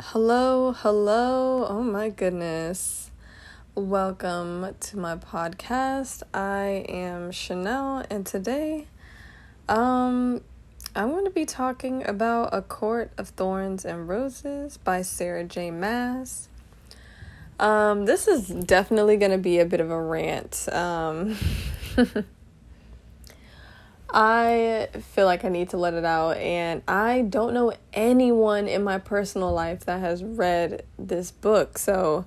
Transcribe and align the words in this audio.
Hello, 0.00 0.72
hello. 0.72 1.64
Oh 1.68 1.80
my 1.80 2.08
goodness. 2.08 3.12
Welcome 3.76 4.74
to 4.80 4.98
my 4.98 5.14
podcast. 5.14 6.24
I 6.34 6.84
am 6.88 7.30
Chanel 7.30 8.04
and 8.10 8.26
today 8.26 8.88
um 9.68 10.40
I'm 10.96 11.10
going 11.10 11.26
to 11.26 11.30
be 11.30 11.44
talking 11.44 12.04
about 12.08 12.48
A 12.52 12.60
Court 12.60 13.12
of 13.16 13.28
Thorns 13.28 13.84
and 13.84 14.08
Roses 14.08 14.78
by 14.78 15.02
Sarah 15.02 15.44
J 15.44 15.70
Maas. 15.70 16.48
Um 17.60 18.04
this 18.04 18.26
is 18.26 18.48
definitely 18.48 19.16
going 19.16 19.30
to 19.30 19.38
be 19.38 19.60
a 19.60 19.64
bit 19.64 19.78
of 19.78 19.92
a 19.92 20.00
rant. 20.00 20.68
Um 20.72 21.36
I 24.16 24.90
feel 25.00 25.26
like 25.26 25.44
I 25.44 25.48
need 25.48 25.70
to 25.70 25.76
let 25.76 25.92
it 25.92 26.04
out, 26.04 26.36
and 26.36 26.82
I 26.86 27.22
don't 27.22 27.52
know 27.52 27.72
anyone 27.92 28.68
in 28.68 28.84
my 28.84 28.98
personal 28.98 29.52
life 29.52 29.84
that 29.86 29.98
has 29.98 30.22
read 30.22 30.84
this 30.96 31.32
book. 31.32 31.78
So, 31.78 32.24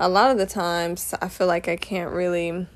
a 0.00 0.08
lot 0.08 0.32
of 0.32 0.38
the 0.38 0.46
times, 0.46 1.14
I 1.22 1.28
feel 1.28 1.46
like 1.46 1.68
I 1.68 1.76
can't 1.76 2.10
really, 2.10 2.66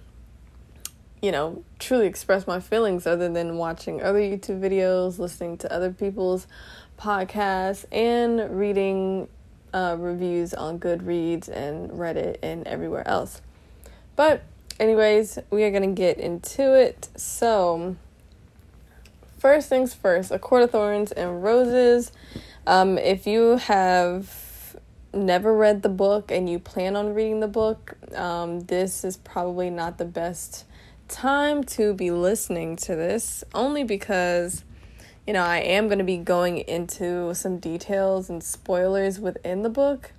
you 1.20 1.32
know, 1.32 1.64
truly 1.80 2.06
express 2.06 2.46
my 2.46 2.60
feelings 2.60 3.08
other 3.08 3.28
than 3.28 3.56
watching 3.56 4.00
other 4.00 4.20
YouTube 4.20 4.60
videos, 4.60 5.18
listening 5.18 5.58
to 5.58 5.72
other 5.72 5.90
people's 5.90 6.46
podcasts, 6.96 7.86
and 7.90 8.56
reading 8.56 9.26
uh, 9.72 9.96
reviews 9.98 10.54
on 10.54 10.78
Goodreads 10.78 11.48
and 11.48 11.90
Reddit 11.90 12.36
and 12.40 12.64
everywhere 12.68 13.06
else. 13.08 13.42
But, 14.14 14.44
anyways, 14.78 15.40
we 15.50 15.64
are 15.64 15.72
going 15.72 15.92
to 15.92 16.00
get 16.00 16.18
into 16.18 16.72
it. 16.72 17.08
So, 17.16 17.96
first 19.44 19.68
things 19.68 19.92
first, 19.92 20.30
A 20.30 20.38
Court 20.38 20.62
of 20.62 20.70
Thorns 20.70 21.12
and 21.12 21.44
Roses. 21.44 22.10
Um, 22.66 22.96
if 22.96 23.26
you 23.26 23.58
have 23.58 24.74
never 25.12 25.54
read 25.54 25.82
the 25.82 25.90
book 25.90 26.30
and 26.30 26.48
you 26.48 26.58
plan 26.58 26.96
on 26.96 27.12
reading 27.12 27.40
the 27.40 27.46
book, 27.46 27.94
um, 28.16 28.60
this 28.60 29.04
is 29.04 29.18
probably 29.18 29.68
not 29.68 29.98
the 29.98 30.06
best 30.06 30.64
time 31.08 31.62
to 31.62 31.92
be 31.92 32.10
listening 32.10 32.76
to 32.76 32.96
this, 32.96 33.44
only 33.52 33.84
because, 33.84 34.64
you 35.26 35.34
know, 35.34 35.42
I 35.44 35.58
am 35.58 35.88
going 35.88 35.98
to 35.98 36.04
be 36.04 36.16
going 36.16 36.56
into 36.60 37.34
some 37.34 37.58
details 37.58 38.30
and 38.30 38.42
spoilers 38.42 39.20
within 39.20 39.60
the 39.60 39.68
book. 39.68 40.14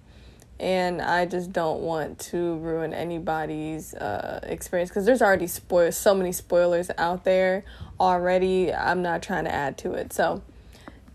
And 0.59 1.01
I 1.01 1.25
just 1.25 1.51
don't 1.51 1.81
want 1.81 2.17
to 2.31 2.55
ruin 2.57 2.93
anybody's 2.93 3.93
uh, 3.93 4.39
experience 4.43 4.89
because 4.89 5.05
there's 5.05 5.21
already 5.21 5.47
spoil 5.47 5.91
so 5.91 6.15
many 6.15 6.31
spoilers 6.31 6.89
out 6.97 7.25
there 7.25 7.65
already. 7.99 8.73
I'm 8.73 9.01
not 9.01 9.21
trying 9.21 9.43
to 9.45 9.53
add 9.53 9.77
to 9.79 9.93
it. 9.93 10.13
So, 10.13 10.43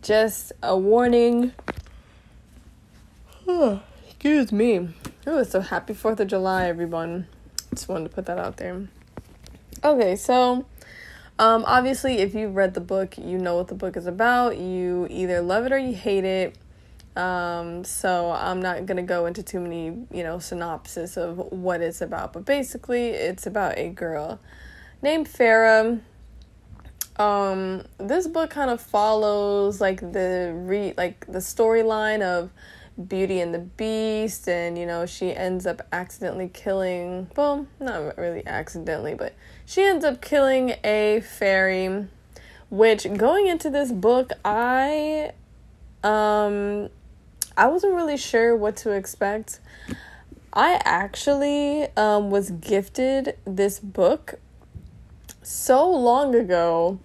just 0.02 0.52
a 0.62 0.77
warning. 0.77 1.52
excuse 4.06 4.52
me. 4.52 4.91
Oh, 5.27 5.42
so 5.42 5.60
happy 5.60 5.94
4th 5.94 6.20
of 6.20 6.28
July, 6.28 6.66
everyone. 6.66 7.27
Just 7.70 7.88
wanted 7.88 8.08
to 8.08 8.14
put 8.14 8.27
that 8.27 8.38
out 8.38 8.58
there. 8.58 8.88
Okay, 9.82 10.16
so 10.16 10.66
um, 11.38 11.64
obviously, 11.66 12.19
if 12.19 12.34
you've 12.34 12.54
read 12.54 12.75
the 12.75 12.82
book, 12.82 13.16
you 13.16 13.38
know 13.38 13.56
what 13.56 13.69
the 13.69 13.75
book 13.75 13.97
is 13.97 14.06
about. 14.06 14.58
You 14.58 15.06
either 15.08 15.41
love 15.41 15.64
it 15.64 15.72
or 15.72 15.78
you 15.78 15.94
hate 15.94 16.25
it. 16.25 16.54
Um, 17.16 17.84
so 17.84 18.30
I'm 18.30 18.61
not 18.61 18.86
gonna 18.86 19.03
go 19.03 19.27
into 19.27 19.42
too 19.42 19.61
many, 19.61 19.86
you 20.12 20.22
know, 20.22 20.39
synopsis 20.39 21.16
of 21.16 21.39
what 21.39 21.80
it's 21.80 22.00
about, 22.00 22.33
but 22.33 22.44
basically, 22.44 23.08
it's 23.08 23.47
about 23.47 23.78
a 23.78 23.91
girl 23.91 24.41
named 25.03 25.28
Feyre. 25.28 26.00
Um 27.16 27.84
this 27.98 28.27
book 28.27 28.48
kind 28.50 28.70
of 28.70 28.81
follows 28.81 29.81
like 29.81 30.00
the 30.00 30.53
re 30.55 30.94
like 30.97 31.27
the 31.27 31.41
storyline 31.41 32.22
of 32.22 32.50
Beauty 33.08 33.41
and 33.41 33.53
the 33.53 33.58
Beast 33.58 34.48
and 34.48 34.78
you 34.78 34.86
know 34.86 35.06
she 35.06 35.34
ends 35.34 35.66
up 35.66 35.83
accidentally 35.92 36.48
killing 36.48 37.28
well 37.36 37.66
not 37.78 38.16
really 38.16 38.47
accidentally 38.47 39.14
but 39.14 39.34
she 39.66 39.82
ends 39.82 40.04
up 40.04 40.20
killing 40.20 40.75
a 40.82 41.20
fairy 41.20 42.06
which 42.70 43.06
going 43.15 43.47
into 43.47 43.69
this 43.69 43.93
book 43.93 44.32
I 44.44 45.32
um 46.03 46.88
I 47.56 47.66
wasn't 47.69 47.94
really 47.94 48.16
sure 48.16 48.56
what 48.56 48.77
to 48.78 48.91
expect. 48.93 49.61
I 50.53 50.81
actually 50.84 51.88
um 51.97 52.31
was 52.31 52.50
gifted 52.50 53.37
this 53.44 53.78
book 53.78 54.34
so 55.43 55.88
long 55.91 56.34
ago 56.34 56.99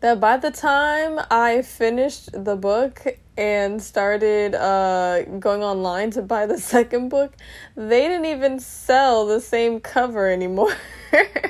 that 0.00 0.20
by 0.20 0.36
the 0.36 0.50
time 0.50 1.20
I 1.30 1.62
finished 1.62 2.30
the 2.32 2.56
book 2.56 3.06
and 3.36 3.80
started 3.82 4.54
uh, 4.54 5.22
going 5.38 5.62
online 5.62 6.10
to 6.12 6.22
buy 6.22 6.46
the 6.46 6.58
second 6.74 7.08
book, 7.08 7.34
they 7.76 8.08
didn't 8.08 8.26
even 8.26 8.58
sell 8.58 9.26
the 9.26 9.40
same 9.40 9.80
cover 9.80 10.28
anymore. 10.28 10.74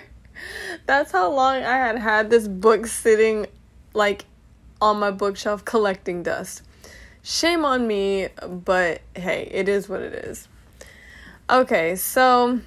That's 0.87 1.13
how 1.13 1.33
long 1.33 1.63
I 1.63 1.77
had 1.79 1.99
had 1.99 2.31
this 2.31 2.47
book 2.47 2.87
sitting 2.87 3.47
like 3.95 4.27
on 4.81 4.99
my 4.99 5.11
bookshelf 5.11 5.65
collecting 5.65 6.23
dust. 6.23 6.63
Shame 7.22 7.65
on 7.65 7.87
me, 7.87 8.28
but 8.47 9.00
hey, 9.15 9.49
it 9.50 9.69
is 9.69 9.88
what 9.88 10.00
it 10.00 10.12
is. 10.12 10.49
Okay, 11.49 11.94
so 11.97 12.60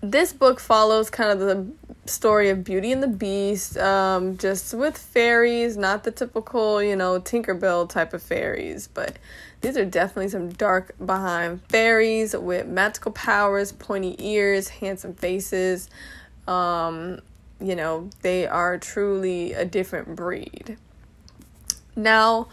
this 0.00 0.32
book 0.32 0.60
follows 0.60 1.10
kind 1.10 1.30
of 1.30 1.40
the 1.40 1.66
story 2.08 2.50
of 2.50 2.62
Beauty 2.62 2.92
and 2.92 3.02
the 3.02 3.08
Beast, 3.08 3.76
um, 3.78 4.36
just 4.36 4.72
with 4.74 4.96
fairies, 4.96 5.76
not 5.76 6.04
the 6.04 6.10
typical, 6.12 6.82
you 6.82 6.94
know, 6.94 7.20
Tinkerbell 7.20 7.88
type 7.88 8.12
of 8.12 8.22
fairies, 8.22 8.88
but 8.92 9.18
these 9.62 9.76
are 9.76 9.84
definitely 9.84 10.28
some 10.28 10.50
dark 10.50 10.94
behind 11.04 11.60
fairies 11.62 12.36
with 12.36 12.66
magical 12.66 13.12
powers, 13.12 13.72
pointy 13.72 14.14
ears, 14.18 14.68
handsome 14.68 15.14
faces. 15.14 15.88
Um, 16.46 17.20
you 17.60 17.74
know, 17.74 18.10
they 18.22 18.46
are 18.46 18.78
truly 18.78 19.54
a 19.54 19.64
different 19.64 20.14
breed. 20.14 20.76
Now, 21.96 22.48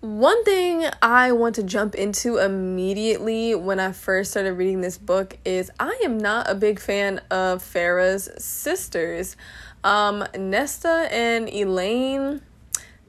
one 0.00 0.42
thing 0.44 0.86
I 1.02 1.32
want 1.32 1.56
to 1.56 1.62
jump 1.62 1.94
into 1.94 2.38
immediately 2.38 3.54
when 3.54 3.78
I 3.78 3.92
first 3.92 4.30
started 4.30 4.54
reading 4.54 4.80
this 4.80 4.96
book 4.96 5.36
is 5.44 5.70
I 5.78 6.00
am 6.02 6.16
not 6.16 6.48
a 6.48 6.54
big 6.54 6.80
fan 6.80 7.20
of 7.30 7.62
Feyre's 7.62 8.30
sisters. 8.42 9.36
Um, 9.84 10.24
Nesta 10.38 11.06
and 11.10 11.50
Elain, 11.50 12.40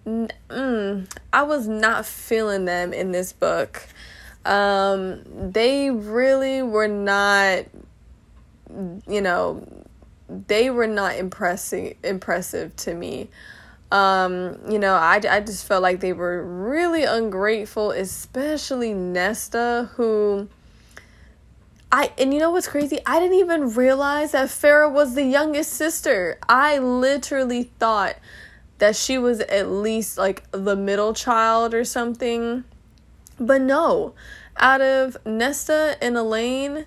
mm, 0.05 1.17
I 1.31 1.43
was 1.43 1.67
not 1.67 2.05
feeling 2.05 2.65
them 2.65 2.91
in 2.91 3.13
this 3.13 3.31
book. 3.31 3.87
Um, 4.43 5.21
they 5.51 5.91
really 5.91 6.61
were 6.61 6.89
not, 6.89 7.65
you 9.07 9.21
know, 9.21 9.65
they 10.27 10.69
were 10.69 10.87
not 10.87 11.15
impressing 11.15 11.95
impressive 12.03 12.75
to 12.77 12.93
me. 12.93 13.29
Um, 13.91 14.57
you 14.69 14.79
know, 14.79 14.93
I, 14.93 15.21
I 15.29 15.41
just 15.41 15.67
felt 15.67 15.83
like 15.83 15.99
they 15.99 16.13
were 16.13 16.43
really 16.43 17.03
ungrateful, 17.03 17.91
especially 17.91 18.93
Nesta, 18.93 19.89
who 19.95 20.47
I 21.91 22.11
and 22.17 22.33
you 22.33 22.39
know 22.39 22.51
what's 22.51 22.69
crazy? 22.69 22.99
I 23.05 23.19
didn't 23.19 23.39
even 23.39 23.73
realize 23.73 24.31
that 24.31 24.47
Feyre 24.47 24.89
was 24.89 25.15
the 25.15 25.25
youngest 25.25 25.73
sister. 25.73 26.39
I 26.47 26.77
literally 26.77 27.63
thought 27.79 28.15
that 28.77 28.95
she 28.95 29.17
was 29.17 29.41
at 29.41 29.69
least 29.69 30.17
like 30.17 30.49
the 30.51 30.75
middle 30.77 31.13
child 31.13 31.73
or 31.73 31.83
something. 31.83 32.63
But 33.37 33.61
no, 33.61 34.13
out 34.55 34.79
of 34.79 35.17
Nesta 35.25 35.97
and 36.01 36.15
Elain, 36.15 36.85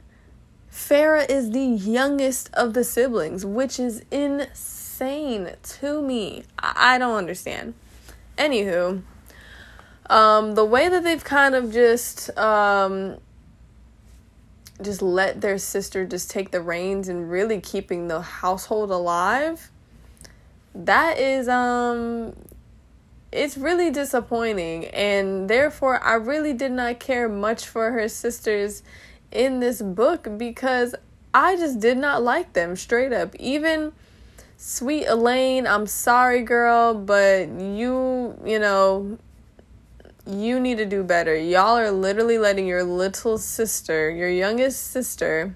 Feyre 0.72 1.28
is 1.28 1.50
the 1.50 1.64
youngest 1.64 2.48
of 2.54 2.72
the 2.72 2.82
siblings, 2.82 3.44
which 3.44 3.78
is 3.78 4.03
insane 4.10 4.83
insane 5.00 5.55
to 5.62 6.03
me. 6.03 6.44
I, 6.59 6.94
I 6.94 6.99
don't 6.99 7.16
understand. 7.16 7.75
Anywho, 8.38 9.03
um, 10.10 10.55
the 10.55 10.65
way 10.65 10.88
that 10.88 11.03
they've 11.03 11.22
kind 11.22 11.55
of 11.55 11.72
just 11.72 12.37
um, 12.38 13.17
just 14.82 15.02
let 15.02 15.41
their 15.41 15.58
sister 15.58 16.05
just 16.05 16.31
take 16.31 16.50
the 16.50 16.61
reins 16.61 17.08
and 17.08 17.31
really 17.31 17.61
keeping 17.61 18.08
the 18.08 18.20
household 18.20 18.91
alive 18.91 19.70
that 20.75 21.17
is 21.17 21.49
um 21.49 22.35
it's 23.31 23.56
really 23.56 23.88
disappointing 23.93 24.87
and 24.87 25.49
therefore 25.49 26.02
I 26.02 26.14
really 26.14 26.52
did 26.52 26.73
not 26.73 26.99
care 26.99 27.29
much 27.29 27.64
for 27.64 27.93
her 27.93 28.08
sisters 28.08 28.82
in 29.31 29.61
this 29.61 29.81
book 29.81 30.26
because 30.37 30.97
I 31.32 31.55
just 31.55 31.79
did 31.79 31.97
not 31.97 32.25
like 32.25 32.55
them 32.55 32.75
straight 32.75 33.12
up 33.12 33.37
even 33.37 33.93
Sweet 34.56 35.06
Elain, 35.06 35.66
I'm 35.66 35.86
sorry, 35.86 36.42
girl, 36.42 36.94
but 36.94 37.48
you, 37.48 38.38
you 38.44 38.58
know, 38.58 39.18
you 40.26 40.58
need 40.58 40.78
to 40.78 40.86
do 40.86 41.02
better. 41.02 41.36
Y'all 41.36 41.76
are 41.76 41.90
literally 41.90 42.38
letting 42.38 42.66
your 42.66 42.82
little 42.82 43.36
sister, 43.36 44.10
your 44.10 44.28
youngest 44.28 44.90
sister, 44.90 45.54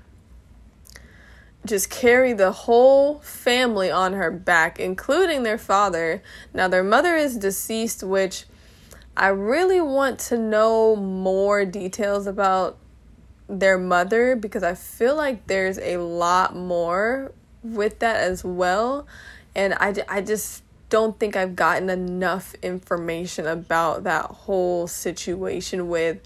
just 1.64 1.90
carry 1.90 2.32
the 2.32 2.52
whole 2.52 3.20
family 3.20 3.90
on 3.90 4.14
her 4.14 4.30
back, 4.30 4.78
including 4.78 5.42
their 5.42 5.58
father. 5.58 6.22
Now, 6.52 6.68
their 6.68 6.84
mother 6.84 7.16
is 7.16 7.36
deceased, 7.36 8.02
which 8.02 8.44
I 9.16 9.28
really 9.28 9.80
want 9.80 10.18
to 10.20 10.38
know 10.38 10.96
more 10.96 11.64
details 11.64 12.26
about 12.26 12.78
their 13.48 13.78
mother 13.78 14.36
because 14.36 14.62
I 14.62 14.74
feel 14.74 15.16
like 15.16 15.46
there's 15.46 15.78
a 15.78 15.96
lot 15.98 16.54
more 16.54 17.32
with 17.62 17.98
that 17.98 18.16
as 18.16 18.44
well. 18.44 19.06
And 19.54 19.74
I, 19.74 19.94
I 20.08 20.20
just 20.20 20.62
don't 20.88 21.18
think 21.18 21.36
I've 21.36 21.56
gotten 21.56 21.90
enough 21.90 22.54
information 22.62 23.46
about 23.46 24.04
that 24.04 24.26
whole 24.26 24.86
situation 24.86 25.88
with 25.88 26.20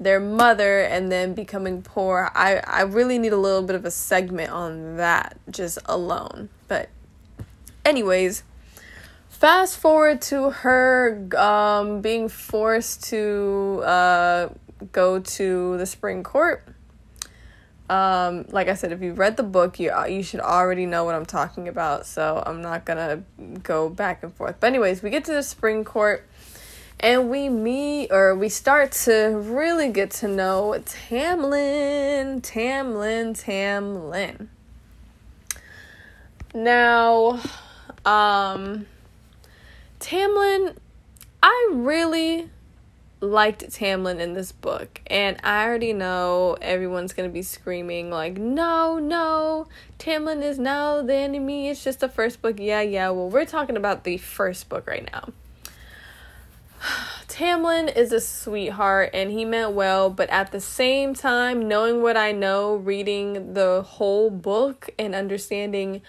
their 0.00 0.20
mother 0.20 0.80
and 0.80 1.10
then 1.10 1.34
becoming 1.34 1.82
poor. 1.82 2.30
I, 2.34 2.56
I 2.58 2.82
really 2.82 3.18
need 3.18 3.32
a 3.32 3.36
little 3.36 3.62
bit 3.62 3.76
of 3.76 3.84
a 3.84 3.90
segment 3.90 4.50
on 4.50 4.96
that 4.96 5.38
just 5.50 5.78
alone. 5.86 6.48
But, 6.68 6.88
anyways, 7.84 8.44
fast 9.28 9.78
forward 9.78 10.22
to 10.22 10.50
her 10.50 11.28
um, 11.36 12.00
being 12.00 12.28
forced 12.28 13.04
to 13.10 13.82
uh, 13.84 14.48
go 14.92 15.18
to 15.18 15.76
the 15.78 15.86
spring 15.86 16.22
court. 16.22 16.64
Um, 17.90 18.44
like 18.50 18.68
I 18.68 18.74
said, 18.74 18.92
if 18.92 19.00
you've 19.00 19.18
read 19.18 19.36
the 19.36 19.42
book, 19.42 19.80
you 19.80 19.92
you 20.06 20.22
should 20.22 20.40
already 20.40 20.84
know 20.84 21.04
what 21.04 21.14
I'm 21.14 21.24
talking 21.24 21.68
about. 21.68 22.04
So 22.06 22.42
I'm 22.44 22.60
not 22.60 22.84
gonna 22.84 23.22
go 23.62 23.88
back 23.88 24.22
and 24.22 24.32
forth. 24.34 24.56
But 24.60 24.66
anyways, 24.68 25.02
we 25.02 25.10
get 25.10 25.24
to 25.26 25.32
the 25.32 25.42
spring 25.42 25.84
court, 25.84 26.26
and 27.00 27.30
we 27.30 27.48
meet 27.48 28.10
or 28.10 28.34
we 28.34 28.50
start 28.50 28.92
to 28.92 29.38
really 29.38 29.90
get 29.90 30.10
to 30.12 30.28
know 30.28 30.74
Tamlin, 30.84 32.42
Tamlin, 32.42 33.32
Tamlin. 33.32 34.48
Now, 36.54 37.40
um, 38.04 38.86
Tamlin, 40.00 40.74
I 41.42 41.70
really 41.72 42.50
liked 43.20 43.68
Tamlin 43.70 44.20
in 44.20 44.34
this 44.34 44.52
book, 44.52 45.00
and 45.06 45.36
I 45.42 45.64
already 45.64 45.92
know 45.92 46.56
everyone's 46.60 47.12
gonna 47.12 47.28
be 47.28 47.42
screaming, 47.42 48.10
like, 48.10 48.38
no, 48.38 48.98
no, 48.98 49.66
Tamlin 49.98 50.42
is 50.42 50.58
now 50.58 51.02
the 51.02 51.14
enemy, 51.14 51.68
it's 51.68 51.82
just 51.82 52.00
the 52.00 52.08
first 52.08 52.40
book. 52.40 52.56
Yeah, 52.58 52.80
yeah, 52.80 53.10
well, 53.10 53.28
we're 53.28 53.44
talking 53.44 53.76
about 53.76 54.04
the 54.04 54.16
first 54.16 54.68
book 54.68 54.86
right 54.86 55.08
now. 55.12 55.32
Tamlin 57.28 57.94
is 57.94 58.12
a 58.12 58.20
sweetheart 58.20 59.10
and 59.12 59.30
he 59.30 59.44
meant 59.44 59.72
well, 59.72 60.10
but 60.10 60.30
at 60.30 60.52
the 60.52 60.60
same 60.60 61.14
time, 61.14 61.68
knowing 61.68 62.02
what 62.02 62.16
I 62.16 62.32
know, 62.32 62.76
reading 62.76 63.54
the 63.54 63.82
whole 63.82 64.30
book 64.30 64.90
and 64.98 65.14
understanding 65.14 66.02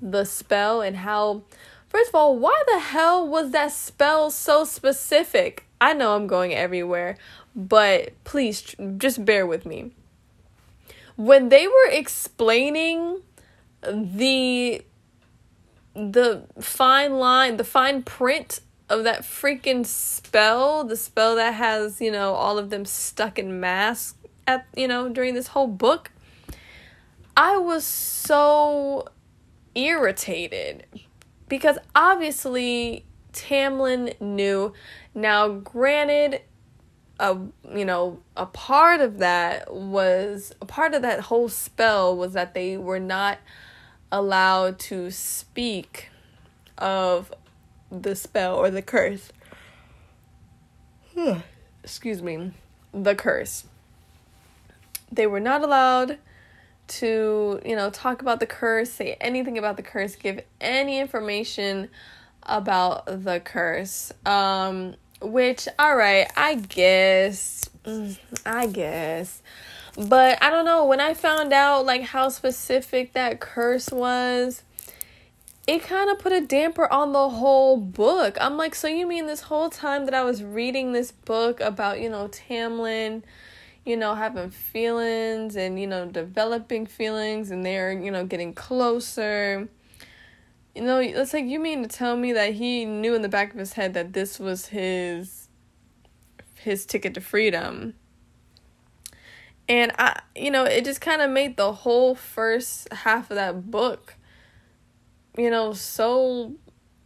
the 0.00 0.24
spell 0.24 0.80
and 0.80 0.96
how 0.96 1.42
First 1.88 2.08
of 2.08 2.16
all, 2.16 2.36
why 2.36 2.60
the 2.66 2.80
hell 2.80 3.24
was 3.24 3.52
that 3.52 3.70
spell 3.70 4.28
so 4.28 4.64
specific? 4.64 5.64
I 5.80 5.92
know 5.92 6.16
I'm 6.16 6.26
going 6.26 6.54
everywhere, 6.54 7.16
but 7.54 8.12
please 8.24 8.74
just 8.96 9.24
bear 9.24 9.46
with 9.46 9.66
me. 9.66 9.92
When 11.16 11.48
they 11.48 11.66
were 11.66 11.90
explaining 11.90 13.22
the 13.82 14.82
the 15.94 16.42
fine 16.60 17.18
line, 17.18 17.56
the 17.56 17.64
fine 17.64 18.02
print 18.02 18.60
of 18.88 19.04
that 19.04 19.22
freaking 19.22 19.86
spell, 19.86 20.84
the 20.84 20.96
spell 20.96 21.36
that 21.36 21.54
has, 21.54 22.00
you 22.00 22.10
know, 22.10 22.34
all 22.34 22.58
of 22.58 22.70
them 22.70 22.84
stuck 22.84 23.38
in 23.38 23.60
masks 23.60 24.18
at, 24.46 24.66
you 24.76 24.88
know, 24.88 25.08
during 25.08 25.34
this 25.34 25.48
whole 25.48 25.68
book, 25.68 26.10
I 27.36 27.56
was 27.56 27.84
so 27.84 29.08
irritated 29.74 30.86
because 31.48 31.78
obviously 31.94 33.04
Tamlin 33.34 34.14
knew. 34.20 34.72
Now, 35.14 35.48
granted, 35.48 36.40
a 37.20 37.38
you 37.72 37.84
know 37.84 38.20
a 38.36 38.46
part 38.46 39.00
of 39.00 39.18
that 39.18 39.72
was 39.72 40.52
a 40.60 40.64
part 40.64 40.94
of 40.94 41.02
that 41.02 41.20
whole 41.20 41.48
spell 41.48 42.16
was 42.16 42.32
that 42.32 42.54
they 42.54 42.76
were 42.76 42.98
not 42.98 43.38
allowed 44.10 44.78
to 44.78 45.10
speak 45.10 46.08
of 46.78 47.32
the 47.90 48.16
spell 48.16 48.56
or 48.56 48.70
the 48.70 48.82
curse. 48.82 49.30
Excuse 51.82 52.22
me, 52.22 52.52
the 52.92 53.14
curse. 53.14 53.64
They 55.12 55.26
were 55.26 55.40
not 55.40 55.62
allowed 55.62 56.18
to, 56.86 57.60
you 57.64 57.76
know, 57.76 57.90
talk 57.90 58.20
about 58.20 58.40
the 58.40 58.46
curse, 58.46 58.90
say 58.90 59.16
anything 59.20 59.56
about 59.56 59.76
the 59.76 59.82
curse, 59.82 60.16
give 60.16 60.40
any 60.60 60.98
information 60.98 61.88
about 62.46 63.06
the 63.06 63.40
curse. 63.40 64.12
Um 64.26 64.96
which 65.20 65.68
all 65.78 65.96
right, 65.96 66.30
I 66.36 66.56
guess 66.56 67.68
mm, 67.84 68.18
I 68.44 68.66
guess. 68.66 69.42
But 69.96 70.42
I 70.42 70.50
don't 70.50 70.64
know, 70.64 70.84
when 70.84 71.00
I 71.00 71.14
found 71.14 71.52
out 71.52 71.86
like 71.86 72.02
how 72.02 72.28
specific 72.28 73.12
that 73.12 73.40
curse 73.40 73.90
was, 73.90 74.62
it 75.66 75.82
kind 75.82 76.10
of 76.10 76.18
put 76.18 76.32
a 76.32 76.40
damper 76.40 76.92
on 76.92 77.12
the 77.12 77.28
whole 77.28 77.76
book. 77.76 78.36
I'm 78.40 78.56
like, 78.56 78.74
so 78.74 78.88
you 78.88 79.06
mean 79.06 79.26
this 79.26 79.42
whole 79.42 79.70
time 79.70 80.04
that 80.06 80.14
I 80.14 80.24
was 80.24 80.42
reading 80.42 80.92
this 80.92 81.12
book 81.12 81.60
about, 81.60 82.00
you 82.00 82.10
know, 82.10 82.28
Tamlin 82.28 83.22
you 83.84 83.96
know, 83.96 84.14
having 84.14 84.50
feelings 84.50 85.56
and, 85.56 85.78
you 85.78 85.86
know, 85.86 86.06
developing 86.06 86.86
feelings 86.86 87.50
and 87.50 87.64
they're, 87.64 87.92
you 87.92 88.10
know, 88.10 88.24
getting 88.24 88.54
closer. 88.54 89.68
You 90.74 90.82
know, 90.82 90.98
it's 90.98 91.32
like 91.32 91.44
you 91.44 91.60
mean 91.60 91.82
to 91.82 91.88
tell 91.88 92.16
me 92.16 92.32
that 92.32 92.54
he 92.54 92.84
knew 92.84 93.14
in 93.14 93.22
the 93.22 93.28
back 93.28 93.52
of 93.52 93.58
his 93.58 93.74
head 93.74 93.94
that 93.94 94.12
this 94.12 94.38
was 94.40 94.66
his 94.66 95.48
his 96.56 96.84
ticket 96.86 97.14
to 97.14 97.20
freedom. 97.20 97.94
And 99.68 99.92
I 99.98 100.20
you 100.34 100.50
know, 100.50 100.64
it 100.64 100.84
just 100.84 101.00
kind 101.00 101.22
of 101.22 101.30
made 101.30 101.56
the 101.56 101.72
whole 101.72 102.14
first 102.14 102.92
half 102.92 103.30
of 103.30 103.36
that 103.36 103.70
book 103.70 104.16
you 105.36 105.50
know, 105.50 105.72
so 105.72 106.54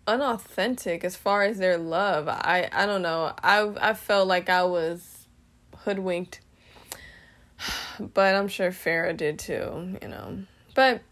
unauthentic 0.07 1.03
as 1.03 1.17
far 1.17 1.45
as 1.45 1.59
their 1.59 1.79
love. 1.79 2.29
I 2.29 2.69
I 2.73 2.87
don't 2.87 3.03
know. 3.03 3.33
I 3.43 3.71
I 3.81 3.95
felt 3.95 4.29
like 4.29 4.49
I 4.49 4.65
was 4.65 5.27
hoodwinked 5.85 6.41
but 8.01 8.35
I'm 8.35 8.49
sure 8.49 8.71
Feyre 8.71 9.17
did 9.17 9.39
too, 9.39 9.99
you 10.03 10.09
know. 10.09 10.39
But 10.75 11.03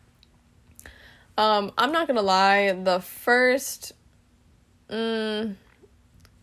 um 1.38 1.72
I'm 1.76 1.92
not 1.92 2.06
to 2.08 2.22
lie, 2.22 2.72
the 2.72 3.00
first 3.00 3.92
mm, 4.90 5.54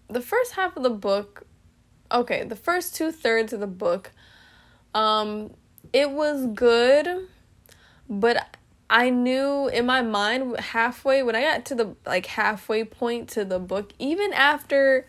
the 0.09 0.21
first 0.21 0.53
half 0.53 0.77
of 0.77 0.83
the 0.83 0.89
book 0.89 1.45
okay, 2.11 2.43
the 2.43 2.55
first 2.55 2.95
two 2.95 3.11
thirds 3.11 3.53
of 3.53 3.59
the 3.59 3.67
book 3.67 4.11
um 4.93 5.51
it 5.91 6.09
was 6.11 6.47
good, 6.47 7.27
but 8.09 8.57
I 8.89 9.09
knew 9.09 9.67
in 9.69 9.85
my 9.85 10.01
mind 10.01 10.59
halfway 10.59 11.23
when 11.23 11.35
I 11.35 11.41
got 11.41 11.65
to 11.65 11.75
the 11.75 11.95
like 12.05 12.25
halfway 12.27 12.83
point 12.83 13.29
to 13.29 13.45
the 13.45 13.59
book, 13.59 13.91
even 13.99 14.33
after 14.33 15.07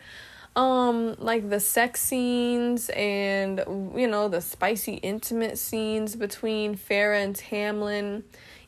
um 0.57 1.17
like 1.19 1.51
the 1.51 1.61
sex 1.61 2.01
scenes 2.01 2.89
and 2.91 3.59
you 3.97 4.07
know 4.07 4.29
the 4.29 4.41
spicy 4.41 4.95
intimate 4.95 5.59
scenes 5.59 6.17
between 6.17 6.77
Feyre 6.77 7.23
and 7.23 7.35
Tamlin 7.35 8.23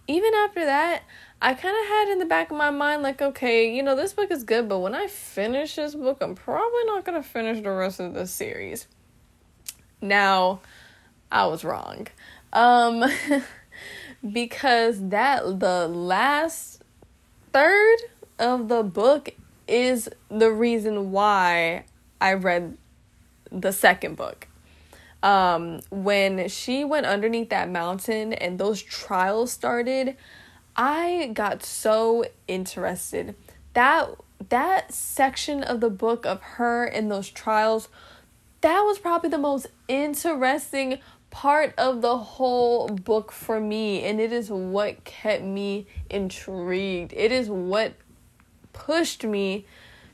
even 0.06 0.32
after 0.34 0.64
that 0.64 1.02
I 1.40 1.54
kind 1.54 1.76
of 1.76 1.86
had 1.86 2.08
in 2.12 2.18
the 2.18 2.24
back 2.24 2.50
of 2.50 2.56
my 2.56 2.70
mind 2.70 3.02
like 3.02 3.20
okay 3.20 3.74
you 3.74 3.82
know 3.82 3.96
this 3.96 4.12
book 4.12 4.30
is 4.30 4.44
good 4.44 4.68
but 4.68 4.78
when 4.78 4.94
I 4.94 5.06
finish 5.06 5.76
this 5.76 5.94
book 5.94 6.18
I'm 6.20 6.34
probably 6.34 6.84
not 6.86 7.04
going 7.04 7.20
to 7.22 7.28
finish 7.28 7.62
the 7.62 7.70
rest 7.70 8.00
of 8.00 8.14
the 8.14 8.26
series 8.26 8.86
now 10.00 10.60
I 11.30 11.46
was 11.46 11.64
wrong 11.64 12.06
um 12.52 13.04
because 14.32 15.08
that 15.08 15.60
the 15.60 15.88
last 15.88 16.82
third 17.52 17.98
of 18.38 18.68
the 18.68 18.82
book 18.82 19.30
is 19.68 20.08
the 20.28 20.50
reason 20.50 21.10
why 21.10 21.84
I 22.20 22.34
read 22.34 22.76
the 23.50 23.72
second 23.72 24.16
book. 24.16 24.45
Um, 25.26 25.80
when 25.90 26.48
she 26.48 26.84
went 26.84 27.04
underneath 27.04 27.50
that 27.50 27.68
mountain 27.68 28.32
and 28.32 28.60
those 28.60 28.80
trials 28.80 29.50
started, 29.50 30.16
I 30.76 31.32
got 31.34 31.64
so 31.64 32.26
interested. 32.46 33.34
That 33.72 34.08
that 34.50 34.92
section 34.94 35.64
of 35.64 35.80
the 35.80 35.90
book 35.90 36.24
of 36.26 36.40
her 36.42 36.84
and 36.84 37.10
those 37.10 37.28
trials, 37.28 37.88
that 38.60 38.82
was 38.82 39.00
probably 39.00 39.28
the 39.28 39.36
most 39.36 39.66
interesting 39.88 41.00
part 41.30 41.74
of 41.76 42.02
the 42.02 42.18
whole 42.18 42.86
book 42.86 43.32
for 43.32 43.58
me 43.60 44.04
and 44.04 44.20
it 44.20 44.30
is 44.30 44.48
what 44.48 45.02
kept 45.02 45.42
me 45.42 45.88
intrigued. 46.08 47.12
It 47.14 47.32
is 47.32 47.50
what 47.50 47.94
pushed 48.72 49.24
me 49.24 49.66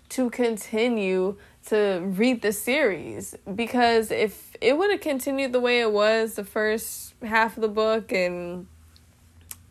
to 0.08 0.30
continue 0.30 1.36
to 1.66 2.00
read 2.04 2.42
the 2.42 2.52
series 2.52 3.34
because 3.54 4.10
if 4.10 4.56
it 4.60 4.76
would 4.76 4.90
have 4.90 5.00
continued 5.00 5.52
the 5.52 5.60
way 5.60 5.80
it 5.80 5.92
was 5.92 6.34
the 6.34 6.44
first 6.44 7.14
half 7.22 7.56
of 7.56 7.60
the 7.60 7.68
book 7.68 8.12
and 8.12 8.66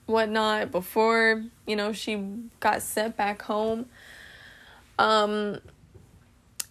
whatnot 0.05 0.71
before 0.71 1.43
you 1.67 1.75
know 1.75 1.93
she 1.93 2.25
got 2.59 2.81
sent 2.81 3.15
back 3.15 3.41
home 3.43 3.85
um 4.99 5.59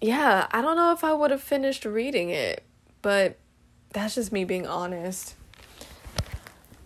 yeah, 0.01 0.47
I 0.51 0.63
don't 0.63 0.77
know 0.77 0.93
if 0.93 1.05
I 1.05 1.13
would 1.13 1.31
have 1.31 1.43
finished 1.43 1.85
reading 1.85 2.31
it, 2.31 2.65
but 3.03 3.37
that's 3.93 4.15
just 4.15 4.33
me 4.33 4.45
being 4.45 4.67
honest. 4.67 5.35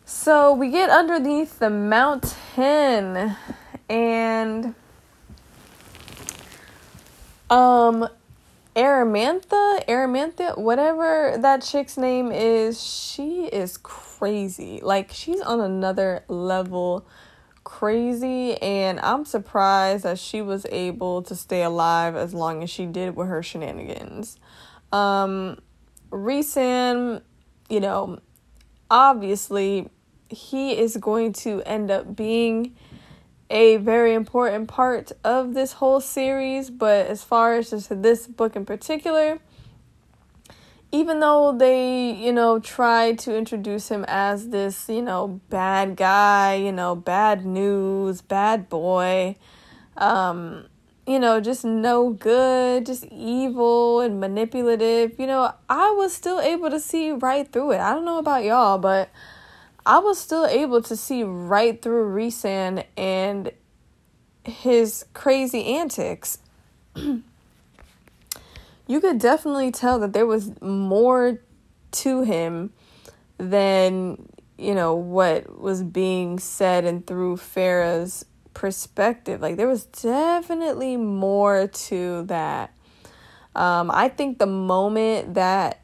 So 0.05 0.53
we 0.53 0.71
get 0.71 0.91
underneath 0.91 1.61
the 1.61 1.71
mountain 1.71 3.37
and 3.89 4.75
um 7.51 8.09
Aramantha, 8.77 9.87
Aramantha, 9.87 10.59
whatever 10.59 11.37
that 11.39 11.63
chick's 11.63 11.97
name 11.97 12.33
is, 12.33 12.83
she 12.83 13.45
is 13.47 13.77
crazy. 13.77 14.81
Like 14.83 15.13
she's 15.13 15.41
on 15.41 15.61
another 15.61 16.25
level 16.27 17.07
crazy 17.63 18.61
and 18.61 19.01
I'm 19.01 19.25
surprised 19.25 20.05
that 20.05 20.19
she 20.19 20.43
was 20.43 20.67
able 20.71 21.23
to 21.23 21.35
stay 21.35 21.63
alive 21.63 22.17
as 22.17 22.35
long 22.35 22.63
as 22.63 22.71
she 22.71 22.85
did 22.87 23.17
with 23.17 23.29
her 23.29 23.43
shenanigans. 23.43 24.39
Um 24.93 25.61
you 27.71 27.81
know, 27.81 28.19
obviously 28.91 29.89
he 30.29 30.77
is 30.79 30.97
going 30.97 31.33
to 31.33 31.63
end 31.63 31.91
up 31.91 32.17
being 32.17 32.77
a 33.55 33.77
very 33.77 34.15
important 34.15 34.67
part 34.67 35.13
of 35.23 35.55
this 35.55 35.75
whole 35.75 36.01
series, 36.01 36.71
but 36.71 37.07
as 37.07 37.23
far 37.23 37.55
as 37.55 37.71
just 37.71 38.03
this 38.03 38.27
book 38.27 38.57
in 38.57 38.67
particular, 38.67 39.39
even 40.91 41.21
though 41.21 41.57
they, 41.57 42.11
you 42.11 42.33
know, 42.33 42.59
tried 42.59 43.19
to 43.21 43.37
introduce 43.37 43.89
him 43.89 44.05
as 44.09 44.49
this, 44.49 44.89
you 44.89 45.03
know, 45.03 45.41
bad 45.51 45.97
guy, 45.97 46.55
you 46.55 46.73
know, 46.73 46.97
bad 46.97 47.47
news, 47.47 48.21
bad 48.21 48.69
boy, 48.69 49.37
um, 49.97 50.67
you 51.07 51.21
know, 51.21 51.41
just 51.41 51.65
no 51.65 52.11
good, 52.11 52.87
just 52.87 53.05
evil 53.07 54.01
and 54.01 54.19
manipulative, 54.19 55.19
you 55.19 55.29
know, 55.29 55.53
I 55.69 55.93
was 55.93 56.13
still 56.13 56.41
able 56.41 56.71
to 56.71 56.81
see 56.81 57.13
right 57.13 57.47
through 57.47 57.73
it. 57.73 57.79
I 57.79 57.93
don't 57.93 58.05
know 58.05 58.19
about 58.19 58.43
y'all, 58.43 58.79
but 58.79 59.11
I 59.87 59.99
was 59.99 60.19
still 60.19 60.47
able 60.47 60.81
to 60.83 60.97
see 60.97 61.23
right 61.23 61.81
through 61.81 62.15
Rhysand 62.15 62.85
and 62.97 63.53
his 64.45 65.05
crazy 65.13 65.65
antics. 65.65 66.39
you 66.97 67.23
could 68.87 69.19
definitely 69.19 69.71
tell 69.71 69.99
that 70.01 70.13
there 70.13 70.27
was 70.27 70.59
more 70.61 71.41
to 71.93 72.23
him 72.23 72.73
than 73.39 74.29
you 74.57 74.75
know 74.75 74.95
what 74.95 75.61
was 75.61 75.83
being 75.83 76.39
said 76.39 76.85
and 76.85 77.07
through 77.07 77.37
Feyre's 77.37 78.25
perspective. 78.55 79.43
Like 79.43 79.57
there 79.57 79.69
was 79.69 79.85
definitely 79.85 80.97
more 80.97 81.67
to 81.67 82.23
that. 82.25 82.73
Um, 83.55 83.91
I 83.93 84.09
think 84.09 84.39
the 84.39 84.47
moment 84.47 85.35
that 85.35 85.81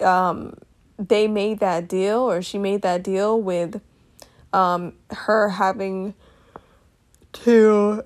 um, 0.00 0.56
they 0.98 1.26
made 1.26 1.60
that 1.60 1.88
deal 1.88 2.20
or 2.20 2.42
she 2.42 2.58
made 2.58 2.82
that 2.82 3.02
deal 3.02 3.40
with 3.40 3.80
um, 4.52 4.94
her 5.10 5.48
having 5.50 6.14
to 7.32 8.02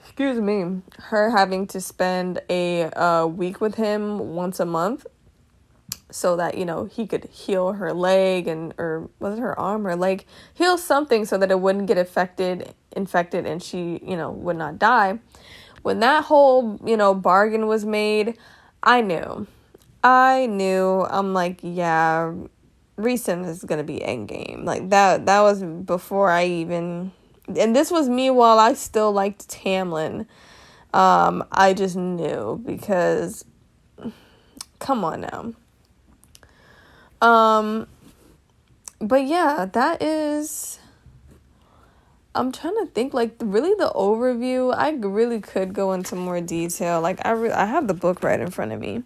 excuse 0.00 0.38
me, 0.40 0.82
her 0.98 1.30
having 1.30 1.66
to 1.66 1.80
spend 1.80 2.40
a 2.48 2.84
uh, 2.84 3.26
week 3.26 3.60
with 3.60 3.76
him 3.76 4.34
once 4.34 4.60
a 4.60 4.66
month 4.66 5.06
so 6.10 6.36
that 6.36 6.58
you 6.58 6.64
know 6.64 6.84
he 6.84 7.06
could 7.06 7.24
heal 7.24 7.72
her 7.72 7.92
leg 7.92 8.46
and 8.46 8.74
or 8.76 9.08
was 9.18 9.38
it 9.38 9.40
her 9.40 9.58
arm 9.58 9.86
or 9.86 9.96
leg? 9.96 10.24
Heal 10.54 10.76
something 10.78 11.24
so 11.24 11.38
that 11.38 11.50
it 11.50 11.60
wouldn't 11.60 11.86
get 11.86 11.98
affected 11.98 12.74
infected 12.94 13.46
and 13.46 13.62
she 13.62 14.00
you 14.04 14.16
know 14.16 14.30
would 14.30 14.56
not 14.56 14.78
die. 14.78 15.18
When 15.80 16.00
that 16.00 16.24
whole 16.24 16.78
you 16.84 16.96
know 16.96 17.14
bargain 17.14 17.66
was 17.66 17.84
made 17.84 18.36
i 18.82 19.00
knew 19.00 19.46
i 20.02 20.46
knew 20.46 21.06
i'm 21.10 21.32
like 21.34 21.60
yeah 21.62 22.32
Rhysand 22.98 23.48
is 23.48 23.64
gonna 23.64 23.84
be 23.84 24.00
endgame 24.00 24.64
like 24.64 24.90
that 24.90 25.26
that 25.26 25.40
was 25.40 25.62
before 25.62 26.30
i 26.30 26.44
even 26.44 27.12
and 27.48 27.74
this 27.74 27.90
was 27.90 28.08
me 28.08 28.30
while 28.30 28.58
I 28.58 28.74
still 28.74 29.12
liked 29.12 29.48
Tamlin. 29.48 30.26
Um, 30.92 31.44
I 31.50 31.74
just 31.74 31.96
knew 31.96 32.62
because 32.64 33.44
come 34.78 35.04
on 35.04 35.22
now. 35.22 35.52
Um 37.26 37.86
but 39.00 39.26
yeah, 39.26 39.66
that 39.72 40.02
is 40.02 40.78
I'm 42.34 42.50
trying 42.52 42.74
to 42.76 42.86
think 42.86 43.14
like 43.14 43.34
really 43.40 43.74
the 43.74 43.92
overview. 43.94 44.74
I 44.74 44.90
really 44.90 45.40
could 45.40 45.72
go 45.72 45.92
into 45.92 46.16
more 46.16 46.40
detail. 46.40 47.00
Like 47.00 47.24
I 47.24 47.30
re- 47.30 47.50
I 47.52 47.66
have 47.66 47.88
the 47.88 47.94
book 47.94 48.22
right 48.22 48.40
in 48.40 48.50
front 48.50 48.72
of 48.72 48.80
me. 48.80 49.02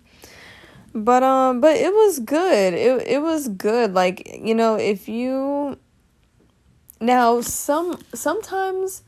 But 0.96 1.22
um 1.22 1.60
but 1.60 1.76
it 1.76 1.92
was 1.92 2.20
good. 2.20 2.72
It 2.72 3.06
it 3.06 3.20
was 3.20 3.48
good. 3.48 3.92
Like, 3.92 4.40
you 4.42 4.54
know, 4.54 4.76
if 4.76 5.10
you 5.10 5.78
now, 7.02 7.42
some 7.42 7.98
sometimes 8.14 9.02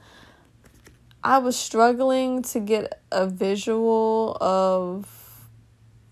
I 1.24 1.38
was 1.38 1.56
struggling 1.56 2.42
to 2.42 2.60
get 2.60 3.00
a 3.10 3.26
visual 3.26 4.36
of 4.38 5.08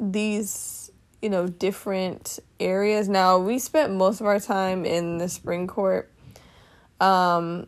these, 0.00 0.90
you 1.20 1.28
know, 1.28 1.46
different 1.46 2.38
areas. 2.58 3.06
Now, 3.06 3.38
we 3.38 3.58
spent 3.58 3.92
most 3.92 4.22
of 4.22 4.26
our 4.26 4.40
time 4.40 4.86
in 4.86 5.18
the 5.18 5.28
spring 5.28 5.66
court. 5.66 6.10
Um 7.02 7.66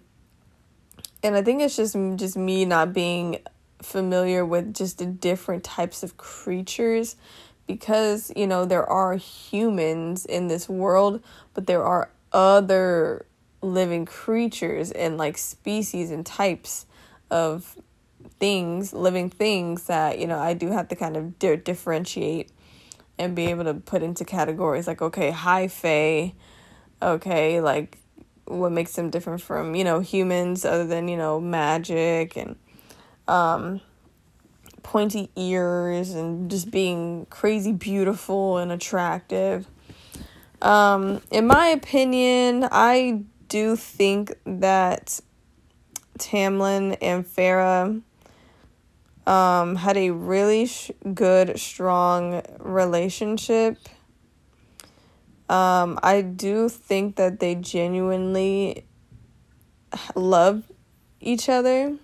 and 1.23 1.37
I 1.37 1.43
think 1.43 1.61
it's 1.61 1.77
just 1.77 1.95
just 2.17 2.39
me 2.39 2.65
not 2.65 2.95
being 2.95 3.41
familiar 3.83 4.47
with 4.47 4.73
just 4.73 4.97
the 4.97 5.05
different 5.05 5.63
types 5.63 6.03
of 6.03 6.17
creatures 6.17 7.15
because, 7.69 8.33
you 8.35 8.49
know, 8.49 8.65
there 8.65 8.85
are 8.85 9.15
humans 9.15 10.27
in 10.27 10.49
this 10.49 10.69
world, 10.69 11.23
but 11.55 11.69
there 11.69 11.85
are 11.85 12.11
other 12.33 13.27
living 13.63 14.07
creatures 14.07 14.91
and 14.91 15.17
like 15.19 15.39
species 15.39 16.11
and 16.11 16.27
types 16.27 16.87
of 17.31 17.77
things, 18.41 18.93
living 18.93 19.31
things 19.31 19.85
that, 19.85 20.19
you 20.19 20.27
know, 20.27 20.39
I 20.39 20.55
do 20.55 20.71
have 20.73 20.89
to 20.89 20.97
kind 20.97 21.17
of 21.17 21.39
di- 21.39 21.57
differentiate 21.57 22.51
and 23.19 23.37
be 23.37 23.47
able 23.47 23.65
to 23.65 23.75
put 23.75 24.03
into 24.03 24.25
categories 24.25 24.87
like, 24.87 25.03
okay, 25.03 25.31
high 25.31 25.69
fae, 25.69 26.33
okay, 27.03 27.61
like 27.61 27.99
what 28.47 28.73
makes 28.73 28.95
them 28.95 29.11
different 29.11 29.43
from, 29.43 29.75
you 29.75 29.85
know, 29.85 30.01
humans 30.01 30.65
other 30.65 30.87
than, 30.87 31.07
you 31.07 31.17
know, 31.17 31.39
magic 31.39 32.37
and 32.37 32.57
um 33.27 33.83
pointy 34.89 35.31
ears 35.37 36.15
and 36.15 36.51
just 36.51 36.71
being 36.71 37.27
crazy 37.29 37.73
beautiful 37.73 38.57
and 38.57 38.73
attractive. 38.73 39.67
Um, 40.63 41.21
in 41.31 41.47
my 41.47 41.67
opinion, 41.67 42.67
I 42.73 43.25
do 43.51 43.77
think 43.77 44.33
that 44.47 45.21
Tamlin 46.19 46.97
and 47.03 47.27
Feyre 47.27 48.01
um, 49.27 49.77
had 49.77 49.99
a 49.99 50.09
really 50.09 50.65
sh- 50.65 50.91
good, 51.13 51.61
strong 51.61 52.43
relationship. 52.59 53.77
Um, 55.51 55.99
I 56.03 56.23
do 56.23 56.71
think 56.71 57.17
that 57.17 57.41
they 57.41 57.57
genuinely 57.57 58.87
love 60.15 60.63
each 61.21 61.51
other. 61.51 61.99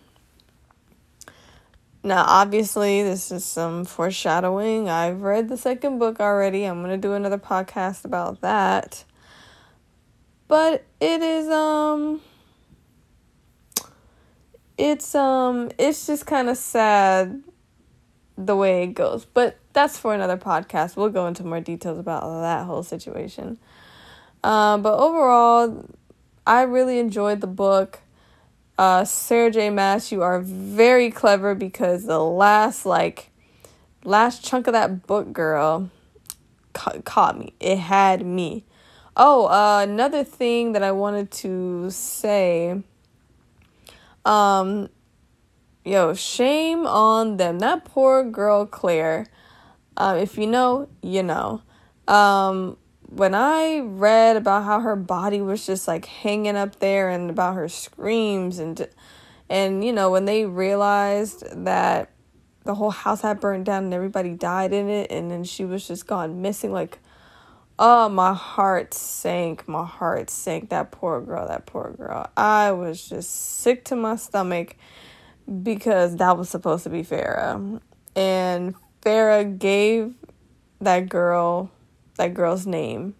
Now, 2.06 2.26
obviously, 2.28 3.02
this 3.02 3.32
is 3.32 3.46
some 3.46 3.86
foreshadowing. 3.86 4.90
I've 4.90 5.22
read 5.22 5.48
the 5.48 5.56
second 5.56 5.98
book 5.98 6.20
already. 6.20 6.64
I'm 6.64 6.82
going 6.82 6.90
to 6.90 6.98
do 6.98 7.14
another 7.14 7.38
podcast 7.38 8.04
about 8.04 8.42
that. 8.42 9.04
But 10.46 10.84
it 11.00 11.22
is 11.22 11.48
um 11.48 12.20
it's 14.76 15.14
um 15.14 15.70
it's 15.78 16.06
just 16.06 16.26
kind 16.26 16.50
of 16.50 16.58
sad 16.58 17.42
the 18.36 18.54
way 18.54 18.82
it 18.82 18.88
goes. 18.88 19.24
But 19.24 19.58
that's 19.72 19.96
for 19.96 20.14
another 20.14 20.36
podcast. 20.36 20.96
We'll 20.96 21.08
go 21.08 21.26
into 21.26 21.42
more 21.42 21.60
details 21.60 21.98
about 21.98 22.42
that 22.42 22.66
whole 22.66 22.82
situation. 22.82 23.56
Um, 24.42 24.82
but 24.82 24.98
overall, 24.98 25.88
I 26.46 26.62
really 26.62 26.98
enjoyed 26.98 27.40
the 27.40 27.46
book. 27.46 28.00
Uh, 28.76 29.04
Sarah 29.04 29.50
J. 29.50 29.70
Maas, 29.70 30.10
you 30.10 30.22
are 30.22 30.40
very 30.40 31.10
clever 31.10 31.54
because 31.54 32.06
the 32.06 32.18
last 32.18 32.84
like 32.84 33.30
last 34.04 34.44
chunk 34.44 34.66
of 34.66 34.72
that 34.72 35.06
book, 35.06 35.32
girl, 35.32 35.90
ca- 36.72 37.00
caught 37.04 37.38
me. 37.38 37.54
It 37.60 37.78
had 37.78 38.26
me. 38.26 38.64
Oh, 39.16 39.46
uh, 39.46 39.80
another 39.88 40.24
thing 40.24 40.72
that 40.72 40.82
I 40.82 40.90
wanted 40.90 41.30
to 41.32 41.88
say. 41.90 42.82
Um, 44.24 44.88
yo, 45.84 46.14
shame 46.14 46.84
on 46.86 47.36
them. 47.36 47.60
That 47.60 47.84
poor 47.84 48.24
girl, 48.24 48.66
Clare. 48.66 49.26
Um, 49.96 50.16
if 50.16 50.36
you 50.36 50.48
know, 50.48 50.88
you 51.00 51.22
know. 51.22 51.62
Um, 52.08 52.76
when 53.08 53.34
I 53.34 53.80
read 53.80 54.36
about 54.36 54.64
how 54.64 54.80
her 54.80 54.96
body 54.96 55.40
was 55.40 55.66
just 55.66 55.86
like 55.86 56.06
hanging 56.06 56.56
up 56.56 56.78
there 56.80 57.08
and 57.08 57.30
about 57.30 57.54
her 57.54 57.68
screams 57.68 58.58
and 58.58 58.88
and 59.48 59.84
you 59.84 59.92
know 59.92 60.10
when 60.10 60.24
they 60.24 60.46
realized 60.46 61.44
that 61.64 62.10
the 62.64 62.74
whole 62.74 62.90
house 62.90 63.20
had 63.20 63.40
burned 63.40 63.66
down 63.66 63.84
and 63.84 63.94
everybody 63.94 64.30
died 64.30 64.72
in 64.72 64.88
it 64.88 65.10
and 65.10 65.30
then 65.30 65.44
she 65.44 65.64
was 65.64 65.86
just 65.86 66.06
gone 66.06 66.40
missing 66.40 66.72
like 66.72 66.98
oh 67.78 68.08
my 68.08 68.32
heart 68.32 68.94
sank 68.94 69.66
my 69.68 69.84
heart 69.84 70.30
sank 70.30 70.70
that 70.70 70.90
poor 70.90 71.20
girl 71.20 71.46
that 71.46 71.66
poor 71.66 71.94
girl. 71.96 72.30
I 72.36 72.72
was 72.72 73.08
just 73.08 73.30
sick 73.30 73.84
to 73.86 73.96
my 73.96 74.16
stomach 74.16 74.76
because 75.62 76.16
that 76.16 76.36
was 76.38 76.48
supposed 76.48 76.84
to 76.84 76.90
be 76.90 77.02
Feyre. 77.02 77.80
And 78.16 78.74
Feyre 79.02 79.58
gave 79.58 80.14
that 80.80 81.08
girl 81.08 81.70
that 82.16 82.34
girl's 82.34 82.66
name 82.66 83.14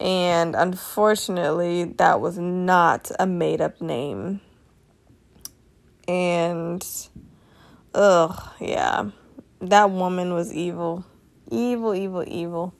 and 0.00 0.54
unfortunately 0.54 1.84
that 1.84 2.20
was 2.20 2.38
not 2.38 3.10
a 3.18 3.26
made 3.26 3.60
up 3.60 3.80
name 3.80 4.40
and 6.08 6.84
ugh, 7.94 8.42
yeah. 8.60 9.10
That 9.60 9.90
woman 9.90 10.32
was 10.32 10.52
evil. 10.52 11.04
Evil, 11.50 11.94
evil, 11.94 12.24
evil. 12.26 12.74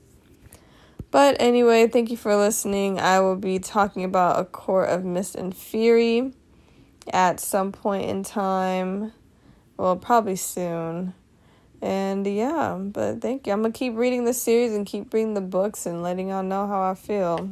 But 1.10 1.37
anyway, 1.38 1.88
thank 1.88 2.10
you 2.10 2.16
for 2.16 2.34
listening. 2.37 2.98
I 2.98 3.20
will 3.20 3.37
be 3.37 3.58
talking 3.58 4.04
about 4.04 4.40
A 4.40 4.44
Court 4.44 4.88
of 4.88 5.04
Mist 5.04 5.34
and 5.34 5.54
Fury 5.54 6.32
at 7.12 7.40
some 7.40 7.70
point 7.72 8.08
in 8.08 8.22
time. 8.22 9.12
Well, 9.76 9.96
probably 9.96 10.37
soon. 10.37 11.14
And 11.80 12.26
yeah, 12.26 12.76
but 12.78 13.20
thank 13.20 13.47
you. 13.47 13.52
I'm 13.52 13.61
going 13.61 13.73
to 13.73 13.78
keep 13.78 13.94
reading 13.97 14.25
the 14.25 14.35
series 14.35 14.73
and 14.73 14.85
keep 14.85 15.12
reading 15.14 15.35
the 15.35 15.40
books 15.40 15.87
and 15.87 16.02
letting 16.02 16.28
y'all 16.28 16.42
know 16.42 16.66
how 16.66 16.82
I 16.82 16.94
feel. 16.94 17.50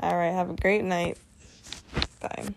All 0.00 0.16
right, 0.16 0.32
have 0.32 0.50
a 0.50 0.54
great 0.54 0.84
night. 0.84 1.18
Bye. 2.20 2.54